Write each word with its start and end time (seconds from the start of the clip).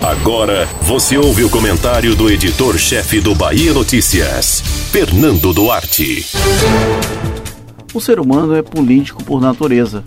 Agora 0.00 0.66
você 0.82 1.18
ouve 1.18 1.44
o 1.44 1.50
comentário 1.50 2.14
do 2.14 2.30
editor-chefe 2.30 3.20
do 3.20 3.34
Bahia 3.34 3.74
Notícias, 3.74 4.60
Fernando 4.90 5.52
Duarte. 5.52 6.26
O 7.92 8.00
ser 8.00 8.18
humano 8.18 8.54
é 8.54 8.62
político 8.62 9.22
por 9.22 9.40
natureza. 9.40 10.02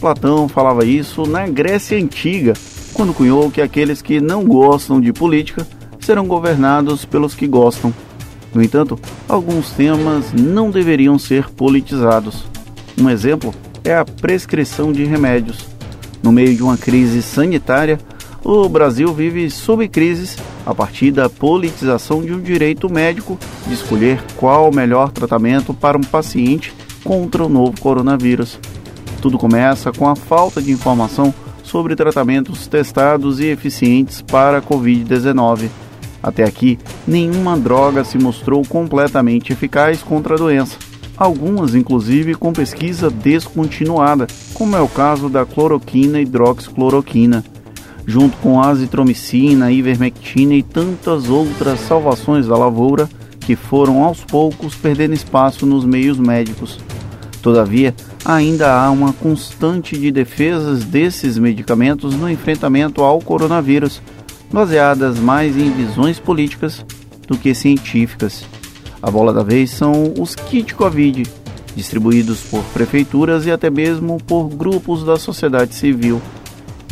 Platão 0.00 0.48
falava 0.48 0.84
isso 0.86 1.26
na 1.26 1.46
Grécia 1.46 1.98
Antiga, 1.98 2.54
quando 2.94 3.12
cunhou 3.12 3.50
que 3.50 3.60
aqueles 3.60 4.00
que 4.00 4.20
não 4.20 4.44
gostam 4.44 5.00
de 5.00 5.12
política 5.12 5.66
serão 6.00 6.26
governados 6.26 7.04
pelos 7.04 7.34
que 7.34 7.46
gostam. 7.46 7.92
No 8.54 8.62
entanto, 8.62 8.98
alguns 9.28 9.70
temas 9.70 10.32
não 10.32 10.70
deveriam 10.70 11.18
ser 11.18 11.50
politizados. 11.50 12.44
Um 12.98 13.10
exemplo 13.10 13.54
é 13.84 13.94
a 13.94 14.04
prescrição 14.04 14.92
de 14.92 15.04
remédios. 15.04 15.66
No 16.22 16.32
meio 16.32 16.54
de 16.56 16.62
uma 16.62 16.78
crise 16.78 17.20
sanitária, 17.20 17.98
o 18.44 18.68
Brasil 18.68 19.12
vive 19.14 19.50
sob 19.50 19.88
crises 19.88 20.36
a 20.66 20.74
partir 20.74 21.10
da 21.10 21.30
politização 21.30 22.22
de 22.22 22.32
um 22.32 22.40
direito 22.40 22.92
médico 22.92 23.38
de 23.66 23.72
escolher 23.72 24.22
qual 24.36 24.68
o 24.68 24.74
melhor 24.74 25.10
tratamento 25.10 25.72
para 25.72 25.96
um 25.96 26.02
paciente 26.02 26.74
contra 27.02 27.44
o 27.44 27.48
novo 27.48 27.80
coronavírus. 27.80 28.60
Tudo 29.22 29.38
começa 29.38 29.90
com 29.90 30.06
a 30.06 30.14
falta 30.14 30.60
de 30.60 30.70
informação 30.70 31.32
sobre 31.62 31.96
tratamentos 31.96 32.66
testados 32.66 33.40
e 33.40 33.46
eficientes 33.46 34.20
para 34.20 34.58
a 34.58 34.62
Covid-19. 34.62 35.70
Até 36.22 36.44
aqui, 36.44 36.78
nenhuma 37.06 37.58
droga 37.58 38.04
se 38.04 38.18
mostrou 38.18 38.62
completamente 38.66 39.52
eficaz 39.52 40.02
contra 40.02 40.34
a 40.34 40.38
doença. 40.38 40.76
Algumas, 41.16 41.74
inclusive, 41.74 42.34
com 42.34 42.52
pesquisa 42.52 43.08
descontinuada, 43.08 44.26
como 44.52 44.76
é 44.76 44.80
o 44.80 44.88
caso 44.88 45.28
da 45.28 45.46
cloroquina 45.46 46.18
e 46.18 46.22
hidroxicloroquina, 46.22 47.44
junto 48.06 48.36
com 48.38 48.60
azitromicina, 48.60 49.72
ivermectina 49.72 50.54
e 50.54 50.62
tantas 50.62 51.28
outras 51.28 51.80
salvações 51.80 52.46
da 52.46 52.56
lavoura 52.56 53.08
que 53.40 53.56
foram 53.56 54.02
aos 54.02 54.20
poucos 54.20 54.74
perdendo 54.74 55.14
espaço 55.14 55.66
nos 55.66 55.84
meios 55.84 56.18
médicos. 56.18 56.78
Todavia, 57.42 57.94
ainda 58.24 58.72
há 58.74 58.90
uma 58.90 59.12
constante 59.12 59.98
de 59.98 60.10
defesas 60.10 60.84
desses 60.84 61.36
medicamentos 61.36 62.14
no 62.14 62.30
enfrentamento 62.30 63.02
ao 63.02 63.20
coronavírus, 63.20 64.00
baseadas 64.50 65.18
mais 65.18 65.56
em 65.56 65.70
visões 65.70 66.18
políticas 66.18 66.84
do 67.28 67.36
que 67.36 67.54
científicas. 67.54 68.46
A 69.02 69.10
bola 69.10 69.32
da 69.32 69.42
vez 69.42 69.70
são 69.70 70.14
os 70.18 70.34
kits 70.34 70.72
Covid, 70.72 71.24
distribuídos 71.76 72.40
por 72.40 72.62
prefeituras 72.72 73.44
e 73.44 73.50
até 73.50 73.68
mesmo 73.68 74.18
por 74.26 74.48
grupos 74.48 75.04
da 75.04 75.18
sociedade 75.18 75.74
civil, 75.74 76.22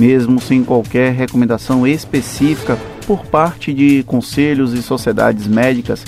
mesmo 0.03 0.41
sem 0.41 0.65
qualquer 0.65 1.13
recomendação 1.13 1.87
específica 1.87 2.77
por 3.07 3.25
parte 3.27 3.73
de 3.73 4.03
conselhos 4.03 4.73
e 4.75 4.83
sociedades 4.83 5.47
médicas. 5.47 6.05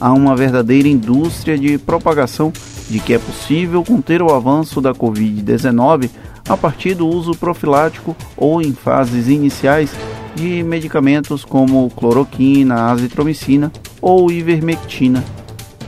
Há 0.00 0.12
uma 0.12 0.34
verdadeira 0.34 0.88
indústria 0.88 1.56
de 1.56 1.78
propagação 1.78 2.52
de 2.90 2.98
que 2.98 3.14
é 3.14 3.20
possível 3.20 3.84
conter 3.84 4.20
o 4.20 4.34
avanço 4.34 4.80
da 4.80 4.92
Covid-19 4.92 6.10
a 6.48 6.56
partir 6.56 6.94
do 6.94 7.06
uso 7.06 7.36
profilático 7.36 8.16
ou 8.36 8.60
em 8.60 8.72
fases 8.72 9.28
iniciais 9.28 9.92
de 10.34 10.64
medicamentos 10.64 11.44
como 11.44 11.88
cloroquina, 11.90 12.90
azitromicina 12.90 13.70
ou 14.02 14.28
ivermectina. 14.28 15.24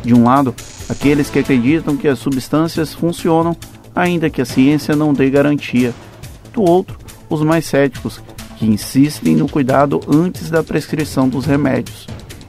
De 0.04 0.14
um 0.14 0.22
lado, 0.22 0.54
aqueles 0.88 1.28
que 1.28 1.40
acreditam 1.40 1.96
que 1.96 2.06
as 2.06 2.20
substâncias 2.20 2.94
funcionam, 2.94 3.56
ainda 3.96 4.30
que 4.30 4.40
a 4.40 4.44
ciência 4.44 4.94
não 4.94 5.12
dê 5.12 5.28
garantia. 5.28 5.92
Do 6.52 6.62
outro, 6.62 7.07
os 7.28 7.42
mais 7.42 7.66
céticos, 7.66 8.20
que 8.56 8.66
insistem 8.66 9.36
no 9.36 9.48
cuidado 9.48 10.00
antes 10.08 10.50
da 10.50 10.62
prescrição 10.62 11.28
dos 11.28 11.44
remédios. 11.46 12.06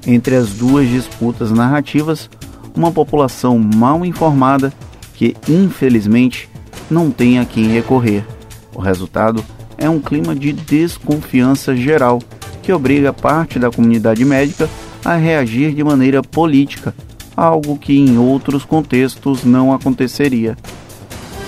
Entre 0.08 0.36
as 0.36 0.50
duas 0.50 0.88
disputas 0.88 1.52
narrativas, 1.52 2.30
uma 2.76 2.92
população 2.92 3.60
mal 3.60 4.06
informada 4.06 4.74
que, 5.14 5.36
infelizmente, 5.48 6.50
não 6.90 7.12
tem 7.12 7.40
a 7.40 7.46
quem 7.46 7.68
recorrer. 7.68 8.26
O 8.74 8.80
resultado 8.80 9.44
é 9.78 9.90
um 9.90 10.00
clima 10.00 10.36
de 10.36 10.54
desconfiança 10.54 11.76
geral 11.76 12.20
que 12.62 12.74
obriga 12.74 13.12
parte 13.14 13.60
da 13.60 13.70
comunidade 13.70 14.24
médica 14.24 14.70
a 15.04 15.16
reagir 15.16 15.74
de 15.74 15.84
maneira 15.84 16.22
política, 16.22 16.94
algo 17.36 17.78
que 17.78 17.98
em 17.98 18.18
outros 18.18 18.66
contextos 18.66 19.44
não 19.44 19.74
aconteceria. 19.74 20.58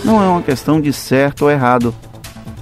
Não 0.04 0.24
é 0.24 0.28
uma 0.28 0.42
questão 0.42 0.82
de 0.82 0.92
certo 0.92 1.44
ou 1.44 1.52
errado. 1.52 1.94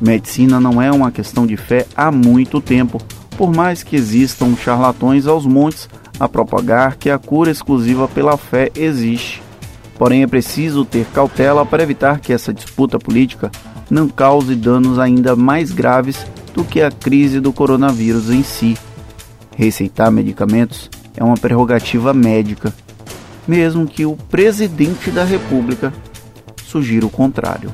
Medicina 0.02 0.60
não 0.60 0.82
é 0.82 0.92
uma 0.92 1.12
questão 1.12 1.46
de 1.46 1.58
fé 1.58 1.86
há 1.96 2.12
muito 2.12 2.62
tempo, 2.62 3.02
por 3.38 3.54
mais 3.54 3.84
que 3.84 3.96
existam 3.96 4.56
charlatões 4.56 5.28
aos 5.28 5.46
montes 5.46 5.90
a 6.20 6.28
propagar 6.28 6.98
que 6.98 7.10
a 7.10 7.18
cura 7.18 7.52
exclusiva 7.52 8.08
pela 8.08 8.38
fé 8.38 8.72
existe. 8.76 9.42
Porém, 9.98 10.24
é 10.24 10.28
preciso 10.28 10.86
ter 10.86 11.06
cautela 11.08 11.66
para 11.66 11.84
evitar 11.84 12.20
que 12.20 12.32
essa 12.32 12.54
disputa 12.54 12.98
política 12.98 13.52
não 13.90 14.08
cause 14.08 14.56
danos 14.56 15.00
ainda 15.00 15.36
mais 15.36 15.72
graves 15.72 16.26
do 16.54 16.64
que 16.64 16.82
a 16.82 16.92
crise 16.92 17.40
do 17.40 17.52
coronavírus 17.52 18.30
em 18.30 18.44
si. 18.44 18.78
Receitar 19.56 20.10
medicamentos 20.12 20.90
é 21.18 21.24
uma 21.24 21.36
prerrogativa 21.36 22.14
médica, 22.14 22.74
mesmo 23.46 23.86
que 23.86 24.06
o 24.06 24.16
presidente 24.16 25.12
da 25.12 25.26
República 25.26 25.94
sugira 26.66 27.06
o 27.06 27.10
contrário. 27.10 27.74